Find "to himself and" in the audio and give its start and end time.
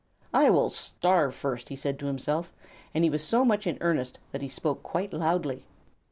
1.99-3.03